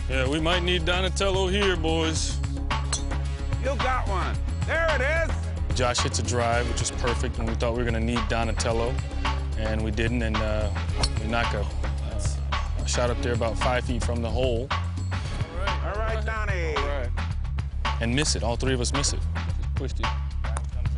[0.08, 2.38] Yeah, we might need Donatello here, boys.
[3.62, 4.34] you got one.
[4.66, 5.76] There it is.
[5.76, 8.26] Josh hits a drive, which is perfect, and we thought we were going to need
[8.30, 8.94] Donatello,
[9.58, 10.70] and we didn't, and uh,
[11.20, 11.66] we knock a,
[12.82, 14.68] a shot up there about five feet from the hole
[15.66, 16.76] All right, Donnie.
[18.00, 18.42] and miss it.
[18.42, 19.20] All three of us miss it.
[19.74, 20.06] Pushed it.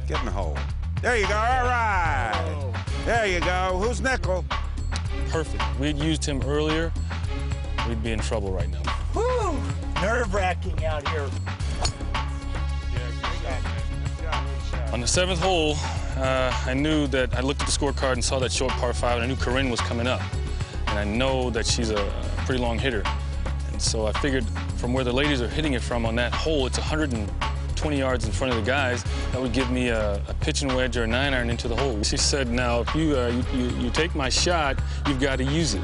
[0.06, 0.56] Get in the hole.
[1.02, 1.34] There you go.
[1.34, 2.73] All right.
[3.05, 3.79] There you go.
[3.83, 4.47] Who's nickel?
[5.29, 5.62] Perfect.
[5.79, 6.90] We had used him earlier,
[7.87, 8.83] we'd be in trouble right now.
[9.12, 9.61] Whew!
[10.01, 11.29] Nerve wracking out here.
[14.93, 15.75] On the seventh hole,
[16.17, 19.17] uh, I knew that I looked at the scorecard and saw that short par five,
[19.17, 20.23] and I knew Karin was coming up.
[20.87, 23.03] And I know that she's a, a pretty long hitter.
[23.71, 26.64] And so I figured from where the ladies are hitting it from on that hole,
[26.67, 26.79] it's
[27.85, 29.05] 120 yards in front of the guys.
[29.33, 32.03] That would give me a, a pitching wedge or a nine iron into the hole.
[32.03, 35.44] She said, now, if you, uh, you, you, you take my shot, you've got to
[35.44, 35.83] use it.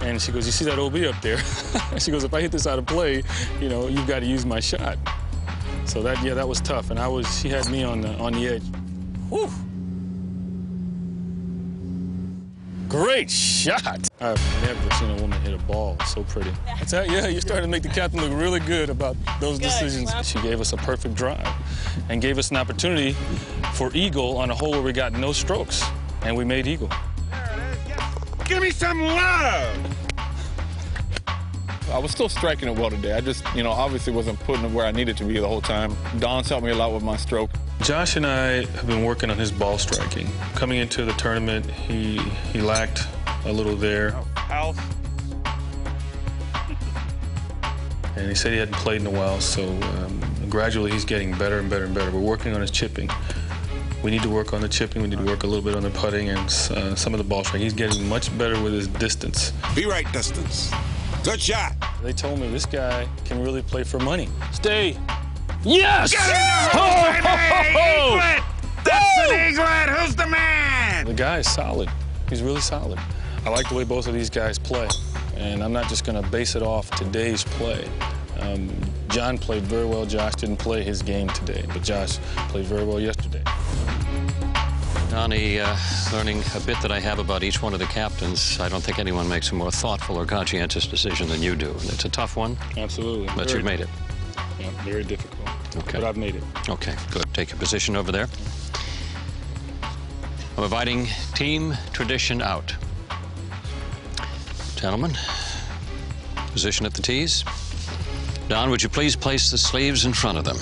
[0.00, 1.38] And she goes, you see that OB up there?
[1.98, 3.22] she goes, if I hit this out of play,
[3.60, 4.98] you know, you've got to use my shot.
[5.84, 6.90] So that, yeah, that was tough.
[6.90, 8.64] And I was, she had me on the, on the edge.
[9.28, 9.48] Whew.
[12.90, 14.08] Great shot.
[14.20, 16.50] I've never seen a woman hit a ball so pretty.
[16.66, 20.12] That's how, yeah, you're starting to make the captain look really good about those decisions.
[20.26, 21.46] She gave us a perfect drive
[22.08, 23.12] and gave us an opportunity
[23.74, 25.84] for eagle on a hole where we got no strokes,
[26.22, 26.90] and we made eagle.
[28.46, 29.99] Give me some love.
[31.90, 33.12] I was still striking it well today.
[33.12, 35.60] I just, you know, obviously wasn't putting it where I needed to be the whole
[35.60, 35.96] time.
[36.20, 37.50] Don's helped me a lot with my stroke.
[37.82, 40.28] Josh and I have been working on his ball striking.
[40.54, 42.18] Coming into the tournament, he
[42.52, 43.08] he lacked
[43.44, 44.12] a little there.
[44.34, 44.78] House.
[48.16, 51.58] And he said he hadn't played in a while, so um, gradually he's getting better
[51.58, 52.10] and better and better.
[52.10, 53.08] We're working on his chipping.
[54.02, 55.02] We need to work on the chipping.
[55.02, 57.24] We need to work a little bit on the putting and uh, some of the
[57.24, 57.62] ball striking.
[57.62, 59.52] He's getting much better with his distance.
[59.74, 60.70] Be right distance.
[61.22, 61.76] Good shot.
[62.02, 64.28] They told me this guy can really play for money.
[64.52, 64.96] Stay.
[65.62, 66.12] Yes!
[66.12, 67.76] Get in the hole, baby!
[67.78, 68.42] Eaglet!
[68.84, 69.98] That's an eaglet!
[69.98, 71.04] Who's the man?
[71.04, 71.90] The guy is solid.
[72.30, 72.98] He's really solid.
[73.44, 74.88] I like the way both of these guys play,
[75.36, 77.86] and I'm not just going to base it off today's play.
[78.40, 78.70] Um,
[79.10, 80.06] John played very well.
[80.06, 82.16] Josh didn't play his game today, but Josh
[82.48, 83.42] played very well yesterday.
[85.20, 85.76] Donnie, uh,
[86.14, 88.98] learning a bit that I have about each one of the captains, I don't think
[88.98, 91.72] anyone makes a more thoughtful or conscientious decision than you do.
[91.82, 93.26] It's a tough one, Absolutely.
[93.36, 93.88] but Very you've made it.
[94.58, 95.46] Yeah, very difficult.
[95.76, 95.98] Okay.
[95.98, 96.42] But I've made it.
[96.70, 97.26] Okay, good.
[97.34, 98.28] Take your position over there.
[100.56, 102.74] I'm inviting Team Tradition out.
[104.76, 105.12] Gentlemen,
[106.52, 107.44] position at the tees.
[108.48, 110.56] Don, would you please place the sleeves in front of them?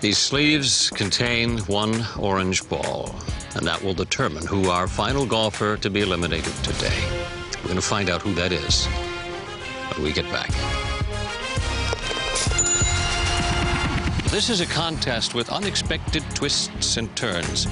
[0.00, 3.16] These sleeves contain one orange ball,
[3.56, 6.96] and that will determine who our final golfer to be eliminated today.
[7.56, 8.86] We're going to find out who that is
[9.96, 10.50] when we get back.
[14.30, 17.66] This is a contest with unexpected twists and turns.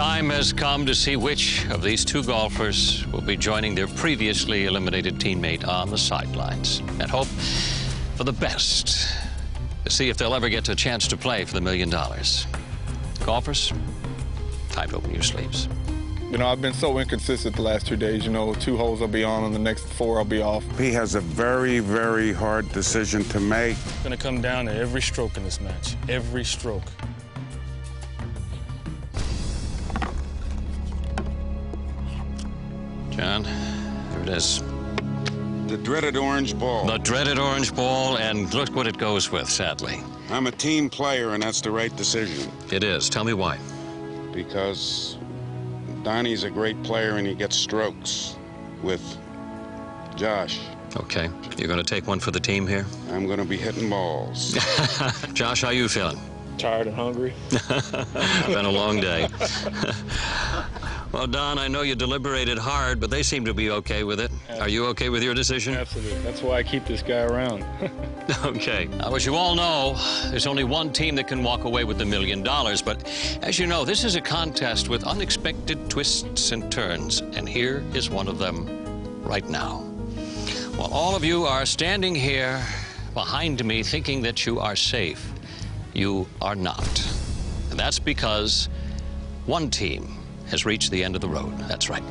[0.00, 4.64] Time has come to see which of these two golfers will be joining their previously
[4.64, 7.26] eliminated teammate on the sidelines and hope
[8.16, 9.14] for the best
[9.84, 12.46] to see if they'll ever get a chance to play for the million dollars.
[13.26, 13.74] Golfers,
[14.70, 15.68] time to open your sleeves.
[16.30, 18.24] You know, I've been so inconsistent the last two days.
[18.24, 20.64] You know, two holes I'll be on, and the next four I'll be off.
[20.78, 23.76] He has a very, very hard decision to make.
[23.76, 25.94] It's going to come down to every stroke in this match.
[26.08, 26.84] Every stroke.
[33.20, 34.62] John, here it is.
[35.66, 36.86] The dreaded orange ball.
[36.86, 40.00] The dreaded orange ball, and look what it goes with, sadly.
[40.30, 42.50] I'm a team player, and that's the right decision.
[42.72, 43.10] It is.
[43.10, 43.58] Tell me why.
[44.32, 45.18] Because
[46.02, 48.38] Donnie's a great player, and he gets strokes
[48.82, 49.02] with
[50.16, 50.58] Josh.
[50.96, 51.28] Okay.
[51.58, 52.86] You're going to take one for the team here?
[53.10, 54.52] I'm going to be hitting balls.
[55.34, 56.18] Josh, how you feeling?
[56.58, 57.32] Tired and hungry.
[58.46, 59.28] Been a long day.
[61.12, 64.30] well, Don, I know you deliberated hard, but they seem to be okay with it.
[64.60, 65.74] Are you okay with your decision?
[65.74, 66.18] Absolutely.
[66.20, 67.64] That's why I keep this guy around.
[68.44, 68.86] Okay.
[68.86, 69.96] Now, as you all know,
[70.30, 72.80] there's only one team that can walk away with the million dollars.
[72.80, 73.08] But
[73.42, 77.22] as you know, this is a contest with unexpected twists and turns.
[77.22, 78.68] And here is one of them
[79.24, 79.78] right now.
[80.76, 82.64] While all of you are standing here
[83.14, 85.29] behind me thinking that you are safe,
[85.94, 87.06] you are not.
[87.70, 88.68] And that's because
[89.46, 90.18] one team
[90.48, 91.56] has reached the end of the road.
[91.60, 92.02] That's right.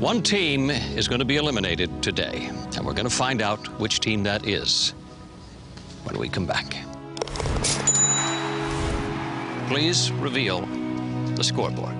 [0.00, 2.46] One team is going to be eliminated today,
[2.76, 4.94] and we're going to find out which team that is
[6.04, 6.74] when we come back.
[9.68, 10.62] Please reveal
[11.36, 11.99] the scoreboard.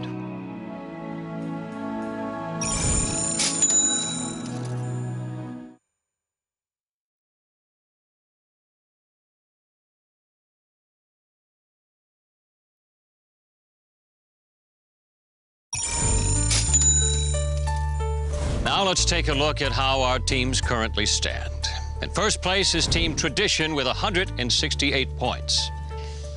[19.30, 21.68] A look at how our teams currently stand.
[22.02, 25.70] In first place is Team Tradition with 168 points.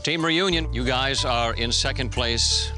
[0.03, 2.71] Team Reunion, you guys are in second place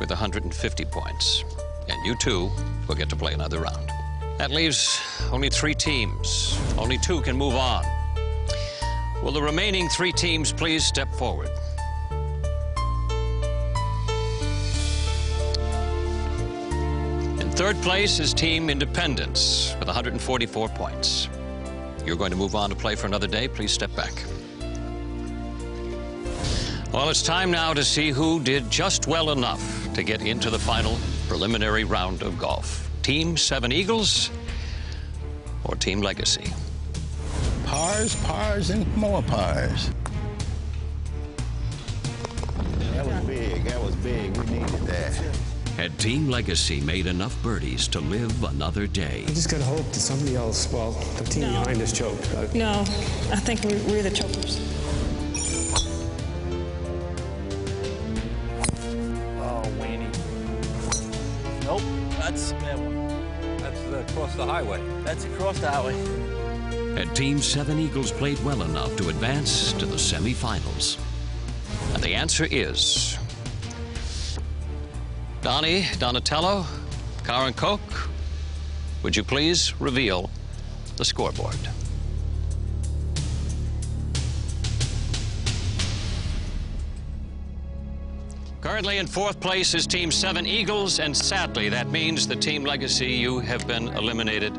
[0.00, 1.44] with 150 points.
[1.88, 2.50] And you too
[2.88, 3.88] will get to play another round.
[4.38, 5.00] That leaves
[5.30, 6.58] only three teams.
[6.76, 7.84] Only two can move on.
[9.22, 11.50] Will the remaining three teams please step forward?
[17.60, 21.28] Third place is Team Independence with 144 points.
[22.06, 23.48] You're going to move on to play for another day.
[23.48, 24.14] Please step back.
[26.90, 30.58] Well, it's time now to see who did just well enough to get into the
[30.58, 30.96] final
[31.28, 32.88] preliminary round of golf.
[33.02, 34.30] Team Seven Eagles
[35.64, 36.50] or Team Legacy?
[37.66, 39.90] Pars, pars, and more pars.
[46.00, 49.22] Team Legacy made enough birdies to live another day?
[49.28, 51.60] I just gotta hope that somebody else, well, the team No.
[51.60, 52.34] behind us choked.
[52.34, 52.80] Uh, No,
[53.30, 54.58] I think we, we're the chokers.
[59.42, 60.10] Oh, weenie.
[61.64, 61.82] Nope,
[62.18, 63.58] that's that one.
[63.58, 64.80] That's uh, across the highway.
[65.04, 65.94] That's across the highway.
[66.96, 70.98] Had Team Seven Eagles played well enough to advance to the semifinals?
[71.94, 73.18] And the answer is
[75.42, 76.66] Donnie, Donatello,
[77.24, 77.80] Karin Koch,
[79.02, 80.28] would you please reveal
[80.98, 81.56] the scoreboard?
[88.60, 93.06] Currently in fourth place is Team Seven Eagles, and sadly, that means the Team Legacy,
[93.06, 94.52] you have been eliminated.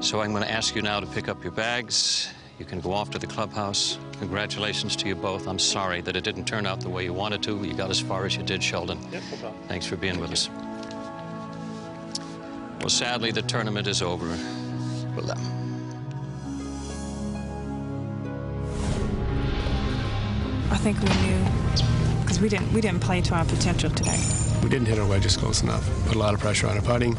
[0.00, 2.28] So I'm going to ask you now to pick up your bags.
[2.58, 3.98] You can go off to the clubhouse.
[4.18, 5.46] Congratulations to you both.
[5.46, 7.62] I'm sorry that it didn't turn out the way you wanted to.
[7.62, 8.98] You got as far as you did, Sheldon.
[9.68, 10.48] Thanks for being with us.
[12.80, 14.34] Well, sadly, the tournament is over
[15.14, 15.38] for them.
[20.56, 21.44] Um, I think we knew
[22.22, 24.18] because we didn't we didn't play to our potential today.
[24.62, 25.86] We didn't hit our wedges close enough.
[26.06, 27.16] Put a lot of pressure on our putting.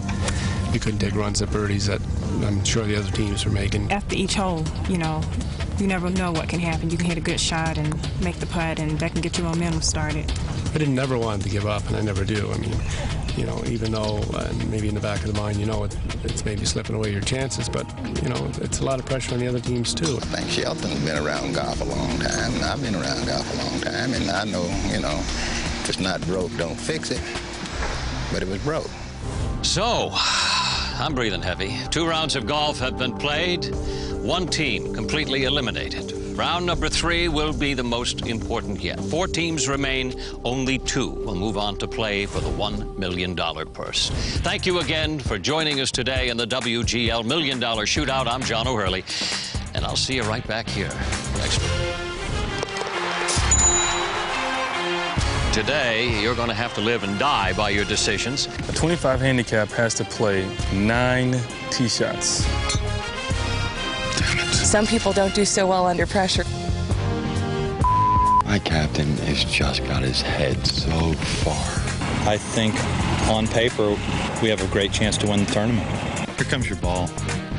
[0.71, 2.01] We couldn't take runs at birdies that
[2.45, 3.91] I'm sure the other teams were making.
[3.91, 5.21] After each hole, you know,
[5.79, 6.89] you never know what can happen.
[6.89, 9.47] You can hit a good shot and make the putt, and that can get your
[9.47, 10.31] momentum started.
[10.73, 12.51] I didn't never want to give up, and I never do.
[12.51, 12.75] I mean,
[13.37, 15.95] you know, even though uh, maybe in the back of the mind, you know, it,
[16.23, 17.85] it's maybe slipping away your chances, but
[18.21, 20.17] you know, it's a lot of pressure on the other teams too.
[20.17, 23.63] I think Shelton's been around golf a long time, and I've been around golf a
[23.63, 27.21] long time, and I know, you know, if it's not broke, don't fix it.
[28.33, 28.89] But it was broke.
[29.61, 30.11] So,
[30.99, 31.77] I'm breathing heavy.
[31.91, 33.65] Two rounds of golf have been played,
[34.15, 36.11] one team completely eliminated.
[36.35, 38.99] Round number three will be the most important yet.
[38.99, 44.09] Four teams remain, only two will move on to play for the $1 million purse.
[44.41, 48.27] Thank you again for joining us today in the WGL Million Dollar Shootout.
[48.27, 49.03] I'm John O'Hurley,
[49.75, 50.89] and I'll see you right back here
[51.37, 52.06] next week.
[55.57, 58.45] Today, you're going to have to live and die by your decisions.
[58.69, 61.35] A 25 handicap has to play nine
[61.71, 62.45] tee shots.
[64.53, 66.43] Some people don't do so well under pressure.
[68.45, 71.55] My captain has just got his head so far.
[72.29, 72.75] I think
[73.27, 73.97] on paper,
[74.43, 75.87] we have a great chance to win the tournament.
[76.37, 77.09] Here comes your ball.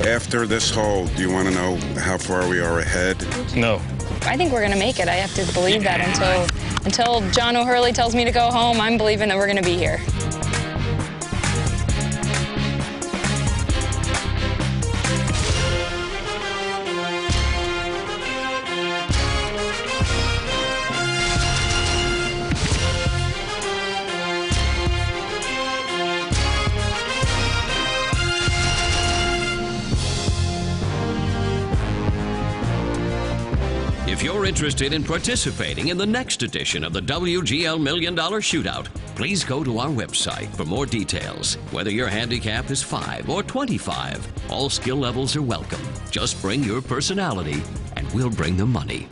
[0.07, 3.17] After this hole, do you want to know how far we are ahead?
[3.53, 3.81] No.
[4.21, 5.09] I think we're going to make it.
[5.09, 6.47] I have to believe that until
[6.89, 8.81] until John O'Hurley tells me to go home.
[8.81, 9.99] I'm believing that we're going to be here.
[34.59, 39.63] Interested in participating in the next edition of the WGL Million Dollar Shootout, please go
[39.63, 41.55] to our website for more details.
[41.71, 45.79] Whether your handicap is 5 or 25, all skill levels are welcome.
[46.11, 47.63] Just bring your personality
[47.95, 49.07] and we'll bring the money.